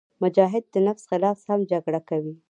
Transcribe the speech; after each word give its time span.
مجاهد 0.23 0.63
د 0.73 0.75
نفس 0.87 1.03
خلاف 1.11 1.37
هم 1.49 1.59
جګړه 1.71 2.01
کوي. 2.09 2.33